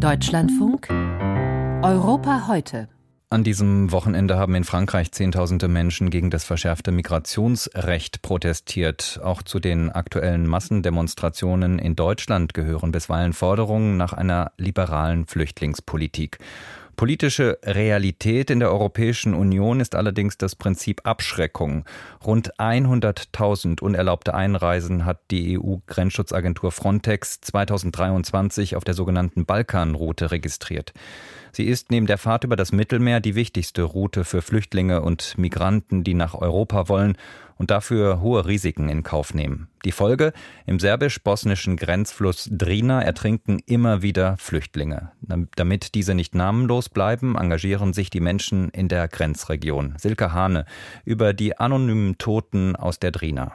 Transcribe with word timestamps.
Deutschlandfunk 0.00 0.88
Europa 0.88 2.48
heute. 2.48 2.88
An 3.28 3.44
diesem 3.44 3.92
Wochenende 3.92 4.38
haben 4.38 4.54
in 4.54 4.64
Frankreich 4.64 5.12
Zehntausende 5.12 5.68
Menschen 5.68 6.08
gegen 6.08 6.30
das 6.30 6.44
verschärfte 6.44 6.90
Migrationsrecht 6.90 8.22
protestiert. 8.22 9.20
Auch 9.22 9.42
zu 9.42 9.60
den 9.60 9.90
aktuellen 9.90 10.46
Massendemonstrationen 10.46 11.78
in 11.78 11.96
Deutschland 11.96 12.54
gehören 12.54 12.92
bisweilen 12.92 13.34
Forderungen 13.34 13.98
nach 13.98 14.14
einer 14.14 14.52
liberalen 14.56 15.26
Flüchtlingspolitik. 15.26 16.38
Politische 17.00 17.58
Realität 17.64 18.50
in 18.50 18.60
der 18.60 18.70
Europäischen 18.70 19.32
Union 19.32 19.80
ist 19.80 19.94
allerdings 19.94 20.36
das 20.36 20.54
Prinzip 20.54 21.00
Abschreckung. 21.04 21.86
Rund 22.26 22.54
100.000 22.58 23.80
unerlaubte 23.80 24.34
Einreisen 24.34 25.06
hat 25.06 25.22
die 25.30 25.58
EU-Grenzschutzagentur 25.58 26.72
Frontex 26.72 27.40
2023 27.40 28.76
auf 28.76 28.84
der 28.84 28.92
sogenannten 28.92 29.46
Balkanroute 29.46 30.30
registriert. 30.30 30.92
Sie 31.52 31.64
ist 31.64 31.90
neben 31.90 32.06
der 32.06 32.18
Fahrt 32.18 32.44
über 32.44 32.56
das 32.56 32.70
Mittelmeer 32.70 33.20
die 33.20 33.34
wichtigste 33.34 33.82
Route 33.82 34.24
für 34.24 34.42
Flüchtlinge 34.42 35.00
und 35.00 35.38
Migranten, 35.38 36.04
die 36.04 36.12
nach 36.12 36.34
Europa 36.34 36.90
wollen 36.90 37.16
und 37.56 37.70
dafür 37.70 38.20
hohe 38.20 38.44
Risiken 38.44 38.90
in 38.90 39.04
Kauf 39.04 39.32
nehmen. 39.32 39.68
Die 39.84 39.92
Folge? 39.92 40.32
Im 40.66 40.78
serbisch-bosnischen 40.78 41.76
Grenzfluss 41.76 42.48
Drina 42.52 43.00
ertrinken 43.00 43.60
immer 43.64 44.02
wieder 44.02 44.36
Flüchtlinge. 44.36 45.12
Damit 45.22 45.94
diese 45.94 46.14
nicht 46.14 46.34
namenlos 46.34 46.90
bleiben, 46.90 47.36
engagieren 47.36 47.94
sich 47.94 48.10
die 48.10 48.20
Menschen 48.20 48.68
in 48.70 48.88
der 48.88 49.08
Grenzregion. 49.08 49.94
Silke 49.96 50.34
Hane 50.34 50.66
über 51.06 51.32
die 51.32 51.56
anonymen 51.56 52.18
Toten 52.18 52.76
aus 52.76 52.98
der 52.98 53.10
Drina. 53.10 53.54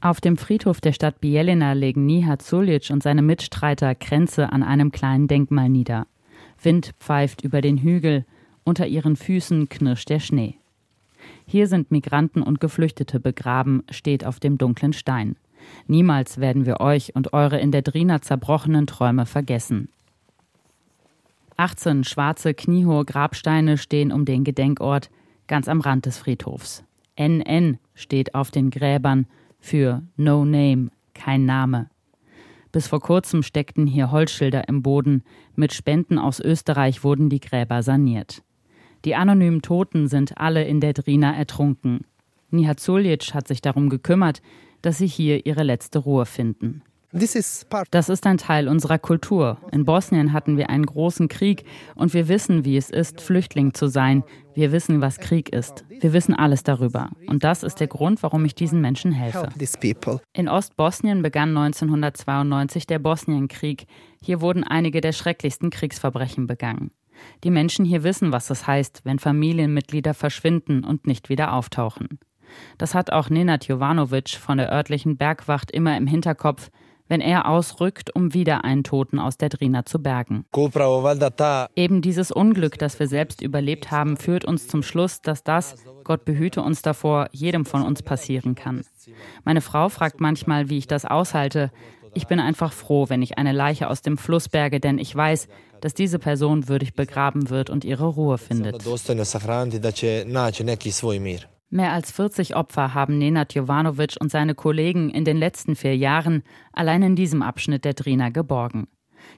Auf 0.00 0.20
dem 0.20 0.36
Friedhof 0.36 0.80
der 0.80 0.92
Stadt 0.92 1.20
Bielina 1.20 1.72
legen 1.72 2.06
Nihat 2.06 2.42
Sulic 2.42 2.90
und 2.90 3.02
seine 3.02 3.22
Mitstreiter 3.22 3.96
Grenze 3.96 4.52
an 4.52 4.62
einem 4.62 4.92
kleinen 4.92 5.26
Denkmal 5.26 5.68
nieder. 5.68 6.06
Wind 6.62 6.94
pfeift 7.00 7.42
über 7.42 7.60
den 7.60 7.78
Hügel, 7.78 8.24
unter 8.62 8.86
ihren 8.86 9.16
Füßen 9.16 9.68
knirscht 9.68 10.10
der 10.10 10.20
Schnee. 10.20 10.58
Hier 11.44 11.66
sind 11.66 11.90
Migranten 11.90 12.42
und 12.42 12.60
Geflüchtete 12.60 13.18
begraben, 13.18 13.82
steht 13.90 14.24
auf 14.24 14.38
dem 14.38 14.58
dunklen 14.58 14.92
Stein. 14.92 15.36
Niemals 15.86 16.38
werden 16.38 16.66
wir 16.66 16.80
euch 16.80 17.14
und 17.14 17.32
eure 17.32 17.58
in 17.58 17.72
der 17.72 17.82
Drina 17.82 18.20
zerbrochenen 18.20 18.86
Träume 18.86 19.26
vergessen. 19.26 19.88
18 21.56 22.04
schwarze, 22.04 22.54
kniehohe 22.54 23.04
Grabsteine 23.04 23.78
stehen 23.78 24.12
um 24.12 24.24
den 24.24 24.44
Gedenkort, 24.44 25.10
ganz 25.46 25.68
am 25.68 25.80
Rand 25.80 26.06
des 26.06 26.18
Friedhofs. 26.18 26.84
NN 27.18 27.78
steht 27.94 28.34
auf 28.34 28.50
den 28.50 28.70
Gräbern 28.70 29.26
für 29.58 30.02
No 30.16 30.44
Name, 30.44 30.90
kein 31.14 31.46
Name. 31.46 31.88
Bis 32.72 32.88
vor 32.88 33.00
kurzem 33.00 33.42
steckten 33.42 33.86
hier 33.86 34.10
Holzschilder 34.10 34.68
im 34.68 34.82
Boden. 34.82 35.22
Mit 35.54 35.72
Spenden 35.72 36.18
aus 36.18 36.40
Österreich 36.40 37.04
wurden 37.04 37.30
die 37.30 37.40
Gräber 37.40 37.82
saniert. 37.82 38.42
Die 39.06 39.14
anonymen 39.14 39.62
Toten 39.62 40.08
sind 40.08 40.36
alle 40.36 40.64
in 40.64 40.80
der 40.80 40.92
Drina 40.92 41.34
ertrunken. 41.34 42.00
Nihat 42.50 42.80
Suljic 42.80 43.32
hat 43.32 43.48
sich 43.48 43.62
darum 43.62 43.88
gekümmert, 43.88 44.42
dass 44.86 44.98
sie 44.98 45.08
hier 45.08 45.44
ihre 45.46 45.64
letzte 45.64 45.98
Ruhe 45.98 46.26
finden. 46.26 46.82
Das 47.90 48.08
ist 48.08 48.26
ein 48.26 48.36
Teil 48.36 48.68
unserer 48.68 48.98
Kultur. 48.98 49.58
In 49.72 49.84
Bosnien 49.84 50.32
hatten 50.32 50.56
wir 50.58 50.70
einen 50.70 50.86
großen 50.86 51.28
Krieg 51.28 51.64
und 51.94 52.12
wir 52.14 52.28
wissen, 52.28 52.64
wie 52.64 52.76
es 52.76 52.90
ist, 52.90 53.20
Flüchtling 53.20 53.74
zu 53.74 53.88
sein. 53.88 54.22
Wir 54.54 54.70
wissen, 54.70 55.00
was 55.00 55.18
Krieg 55.18 55.48
ist. 55.48 55.84
Wir 55.88 56.12
wissen 56.12 56.34
alles 56.34 56.62
darüber. 56.62 57.10
Und 57.26 57.42
das 57.42 57.62
ist 57.62 57.80
der 57.80 57.86
Grund, 57.86 58.22
warum 58.22 58.44
ich 58.44 58.54
diesen 58.54 58.80
Menschen 58.80 59.12
helfe. 59.12 59.48
In 60.34 60.48
Ostbosnien 60.48 61.22
begann 61.22 61.56
1992 61.56 62.86
der 62.86 62.98
Bosnienkrieg. 62.98 63.86
Hier 64.22 64.40
wurden 64.40 64.62
einige 64.62 65.00
der 65.00 65.12
schrecklichsten 65.12 65.70
Kriegsverbrechen 65.70 66.46
begangen. 66.46 66.90
Die 67.44 67.50
Menschen 67.50 67.84
hier 67.84 68.02
wissen, 68.02 68.30
was 68.30 68.50
es 68.50 68.66
heißt, 68.66 69.02
wenn 69.04 69.18
Familienmitglieder 69.18 70.12
verschwinden 70.12 70.84
und 70.84 71.06
nicht 71.06 71.28
wieder 71.28 71.54
auftauchen. 71.54 72.18
Das 72.78 72.94
hat 72.94 73.12
auch 73.12 73.30
Nenad 73.30 73.66
Jovanovic 73.66 74.30
von 74.30 74.58
der 74.58 74.72
örtlichen 74.72 75.16
Bergwacht 75.16 75.70
immer 75.70 75.96
im 75.96 76.06
Hinterkopf, 76.06 76.70
wenn 77.08 77.20
er 77.20 77.48
ausrückt, 77.48 78.14
um 78.14 78.34
wieder 78.34 78.64
einen 78.64 78.84
Toten 78.84 79.18
aus 79.18 79.36
der 79.36 79.48
Drina 79.48 79.84
zu 79.84 80.02
bergen. 80.02 80.44
Eben 81.76 82.02
dieses 82.02 82.30
Unglück, 82.30 82.78
das 82.78 82.98
wir 82.98 83.08
selbst 83.08 83.42
überlebt 83.42 83.90
haben, 83.90 84.16
führt 84.16 84.44
uns 84.44 84.68
zum 84.68 84.82
Schluss, 84.82 85.22
dass 85.22 85.44
das, 85.44 85.76
Gott 86.04 86.24
behüte 86.24 86.62
uns 86.62 86.82
davor, 86.82 87.28
jedem 87.32 87.64
von 87.64 87.82
uns 87.82 88.02
passieren 88.02 88.54
kann. 88.54 88.82
Meine 89.44 89.60
Frau 89.60 89.88
fragt 89.88 90.20
manchmal, 90.20 90.68
wie 90.68 90.78
ich 90.78 90.86
das 90.86 91.04
aushalte. 91.04 91.70
Ich 92.14 92.26
bin 92.26 92.40
einfach 92.40 92.72
froh, 92.72 93.08
wenn 93.08 93.22
ich 93.22 93.38
eine 93.38 93.52
Leiche 93.52 93.88
aus 93.88 94.02
dem 94.02 94.18
Fluss 94.18 94.48
berge, 94.48 94.80
denn 94.80 94.98
ich 94.98 95.14
weiß, 95.14 95.48
dass 95.80 95.94
diese 95.94 96.18
Person 96.18 96.68
würdig 96.68 96.94
begraben 96.94 97.50
wird 97.50 97.70
und 97.70 97.84
ihre 97.84 98.06
Ruhe 98.06 98.38
findet. 98.38 98.82
Mehr 101.68 101.92
als 101.92 102.12
40 102.12 102.54
Opfer 102.54 102.94
haben 102.94 103.18
Nenad 103.18 103.54
Jovanovic 103.54 104.16
und 104.20 104.30
seine 104.30 104.54
Kollegen 104.54 105.10
in 105.10 105.24
den 105.24 105.36
letzten 105.36 105.74
vier 105.74 105.96
Jahren 105.96 106.42
allein 106.72 107.02
in 107.02 107.16
diesem 107.16 107.42
Abschnitt 107.42 107.84
der 107.84 107.94
Drina 107.94 108.28
geborgen. 108.28 108.86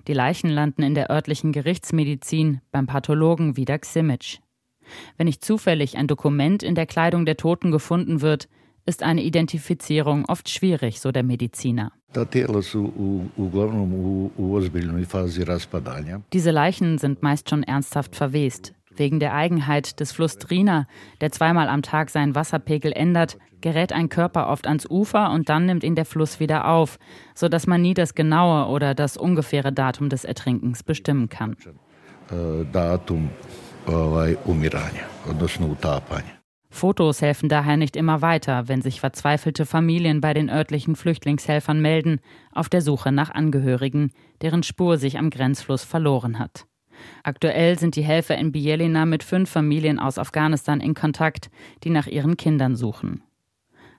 Die 0.06 0.12
Leichen 0.12 0.50
landen 0.50 0.82
in 0.82 0.94
der 0.94 1.10
örtlichen 1.10 1.52
Gerichtsmedizin 1.52 2.60
beim 2.70 2.86
Pathologen 2.86 3.56
Vida 3.56 3.78
Ximic. 3.78 4.40
Wenn 5.16 5.26
nicht 5.26 5.44
zufällig 5.44 5.96
ein 5.96 6.06
Dokument 6.06 6.62
in 6.62 6.74
der 6.74 6.86
Kleidung 6.86 7.24
der 7.24 7.36
Toten 7.36 7.70
gefunden 7.70 8.20
wird, 8.20 8.48
ist 8.84 9.02
eine 9.02 9.22
Identifizierung 9.22 10.24
oft 10.26 10.48
schwierig, 10.48 11.00
so 11.00 11.12
der 11.12 11.22
Mediziner. 11.22 11.92
Diese 16.32 16.50
Leichen 16.50 16.96
sind 16.96 17.22
meist 17.22 17.50
schon 17.50 17.62
ernsthaft 17.62 18.16
verwest. 18.16 18.72
Wegen 18.98 19.20
der 19.20 19.34
Eigenheit 19.34 20.00
des 20.00 20.12
Fluss 20.12 20.38
Drina, 20.38 20.86
der 21.20 21.30
zweimal 21.30 21.68
am 21.68 21.82
Tag 21.82 22.10
seinen 22.10 22.34
Wasserpegel 22.34 22.92
ändert, 22.92 23.38
gerät 23.60 23.92
ein 23.92 24.08
Körper 24.08 24.48
oft 24.48 24.66
ans 24.66 24.88
Ufer 24.88 25.30
und 25.30 25.48
dann 25.48 25.66
nimmt 25.66 25.84
ihn 25.84 25.94
der 25.94 26.04
Fluss 26.04 26.40
wieder 26.40 26.68
auf, 26.68 26.98
sodass 27.34 27.66
man 27.66 27.82
nie 27.82 27.94
das 27.94 28.14
genaue 28.14 28.70
oder 28.70 28.94
das 28.94 29.16
ungefähre 29.16 29.72
Datum 29.72 30.08
des 30.08 30.24
Ertrinkens 30.24 30.82
bestimmen 30.82 31.28
kann. 31.28 31.56
Fotos 36.70 37.22
helfen 37.22 37.48
daher 37.48 37.76
nicht 37.76 37.96
immer 37.96 38.20
weiter, 38.20 38.68
wenn 38.68 38.82
sich 38.82 39.00
verzweifelte 39.00 39.64
Familien 39.64 40.20
bei 40.20 40.34
den 40.34 40.50
örtlichen 40.50 40.96
Flüchtlingshelfern 40.96 41.80
melden, 41.80 42.20
auf 42.52 42.68
der 42.68 42.82
Suche 42.82 43.10
nach 43.10 43.30
Angehörigen, 43.30 44.12
deren 44.42 44.62
Spur 44.62 44.98
sich 44.98 45.18
am 45.18 45.30
Grenzfluss 45.30 45.84
verloren 45.84 46.38
hat. 46.38 46.67
Aktuell 47.22 47.78
sind 47.78 47.96
die 47.96 48.02
Helfer 48.02 48.36
in 48.36 48.52
Bielina 48.52 49.06
mit 49.06 49.22
fünf 49.22 49.50
Familien 49.50 49.98
aus 49.98 50.18
Afghanistan 50.18 50.80
in 50.80 50.94
Kontakt, 50.94 51.50
die 51.84 51.90
nach 51.90 52.06
ihren 52.06 52.36
Kindern 52.36 52.76
suchen. 52.76 53.22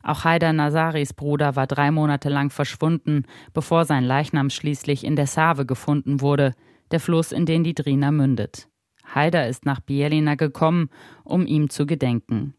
Auch 0.02 0.24
Haider 0.24 0.54
Nazaris 0.54 1.14
Bruder 1.14 1.56
war 1.56 1.68
drei 1.68 1.92
Monate 1.92 2.30
lang 2.30 2.50
verschwunden, 2.50 3.24
bevor 3.54 3.86
sein 3.86 4.04
Leichnam 4.04 4.50
schließlich 4.50 5.04
in 5.04 5.16
der 5.16 5.28
Save 5.28 5.66
gefunden 5.66 6.22
wurde, 6.22 6.54
der 6.92 7.00
Fluss, 7.00 7.32
in 7.32 7.46
den 7.46 7.64
die 7.64 7.76
Drina 7.76 8.12
mündet. 8.12 8.68
Haider 9.14 9.48
ist 9.48 9.66
nach 9.66 9.80
Bielina 9.80 10.36
gekommen, 10.36 10.90
um 11.24 11.46
ihm 11.46 11.70
zu 11.70 11.86
gedenken. 11.86 12.54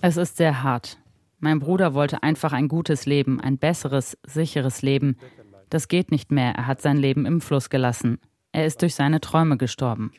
Es 0.00 0.16
ist 0.16 0.36
sehr 0.36 0.62
hart. 0.62 0.99
Mein 1.40 1.58
Bruder 1.58 1.94
wollte 1.94 2.22
einfach 2.22 2.52
ein 2.52 2.68
gutes 2.68 3.06
Leben, 3.06 3.40
ein 3.40 3.56
besseres, 3.56 4.16
sicheres 4.26 4.82
Leben. 4.82 5.16
Das 5.70 5.88
geht 5.88 6.10
nicht 6.10 6.30
mehr. 6.30 6.52
Er 6.54 6.66
hat 6.66 6.82
sein 6.82 6.98
Leben 6.98 7.24
im 7.24 7.40
Fluss 7.40 7.70
gelassen. 7.70 8.18
Er 8.52 8.66
ist 8.66 8.82
durch 8.82 8.94
seine 8.94 9.20
Träume 9.20 9.56
gestorben. 9.56 10.12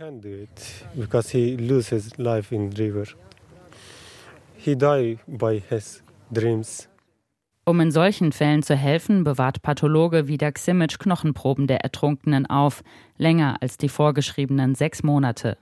Um 7.64 7.80
in 7.80 7.92
solchen 7.92 8.32
Fällen 8.32 8.64
zu 8.64 8.76
helfen, 8.76 9.24
bewahrt 9.24 9.62
Pathologe 9.62 10.28
Vida 10.28 10.52
Ximic 10.52 10.98
Knochenproben 10.98 11.68
der 11.68 11.82
Ertrunkenen 11.82 12.48
auf, 12.48 12.82
länger 13.18 13.58
als 13.62 13.78
die 13.78 13.90
vorgeschriebenen 13.90 14.74
sechs 14.74 15.04
Monate. 15.04 15.58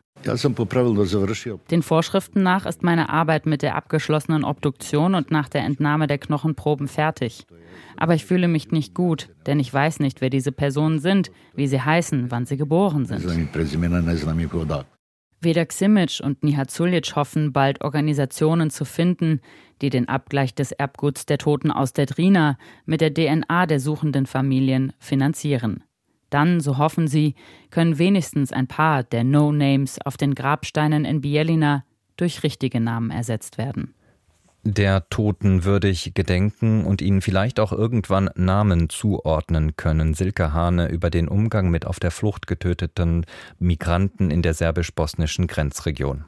Den 1.72 1.82
Vorschriften 1.82 2.44
nach 2.44 2.66
ist 2.66 2.84
meine 2.84 3.10
Arbeit 3.10 3.46
mit 3.46 3.62
der 3.62 3.76
abgeschlossenen 3.76 4.44
Obduktion 4.44 5.16
und 5.16 5.32
nach 5.32 5.50
der 5.50 5.64
Entnahme 5.64 6.08
der 6.08 6.18
Knochenproben 6.18 6.88
fertig. 6.88 7.46
Aber 7.96 8.16
ich 8.16 8.26
fühle 8.26 8.48
mich 8.48 8.72
nicht 8.72 8.94
gut, 8.94 9.30
denn 9.46 9.60
ich 9.60 9.74
weiß 9.74 10.00
nicht, 10.00 10.22
wer 10.22 10.30
diese 10.30 10.52
Personen 10.52 11.00
sind, 11.00 11.32
wie 11.56 11.68
sie 11.68 11.82
heißen, 11.82 12.32
wann 12.32 12.46
sie 12.46 12.58
geboren 12.58 13.06
sind. 13.06 13.24
Weder 15.42 15.66
Ximic 15.66 16.20
und 16.22 16.44
Nihat 16.44 16.78
hoffen, 17.16 17.54
bald 17.54 17.82
Organisationen 17.82 18.70
zu 18.70 18.84
finden, 18.84 19.40
die 19.82 19.90
den 19.90 20.10
Abgleich 20.10 20.54
des 20.54 20.74
Erbguts 20.74 21.26
der 21.26 21.38
Toten 21.38 21.72
aus 21.72 21.94
der 21.94 22.08
Drina 22.08 22.58
mit 22.86 23.00
der 23.00 23.14
DNA 23.14 23.66
der 23.66 23.80
suchenden 23.80 24.26
Familien 24.26 24.92
finanzieren. 25.00 25.84
Dann, 26.30 26.60
so 26.60 26.78
hoffen 26.78 27.08
sie, 27.08 27.36
können 27.72 27.98
wenigstens 27.98 28.52
ein 28.52 28.68
paar 28.68 29.04
der 29.04 29.24
No-Names 29.24 30.00
auf 30.06 30.18
den 30.18 30.36
Grabsteinen 30.36 31.06
in 31.06 31.22
Bielina 31.22 31.84
durch 32.18 32.44
richtige 32.44 32.80
Namen 32.80 33.12
ersetzt 33.12 33.58
werden. 33.58 33.94
der 34.64 35.08
Toten 35.10 35.64
würdig 35.64 36.12
gedenken 36.14 36.84
und 36.84 37.02
ihnen 37.02 37.22
vielleicht 37.22 37.60
auch 37.60 37.72
irgendwann 37.72 38.30
Namen 38.36 38.90
zuordnen 38.90 39.78
können. 39.78 40.14
Silke 40.14 40.54
Hane 40.54 40.90
über 40.90 41.10
den 41.10 41.30
Umgang 41.30 41.70
mit 41.70 41.86
auf 41.86 42.00
der 42.00 42.12
Flucht 42.12 42.46
getöteten 42.46 43.26
Migranten 43.58 44.30
in 44.30 44.42
der 44.42 44.54
serbisch-bosnischen 44.54 45.48
Grenzregion. 45.48 46.26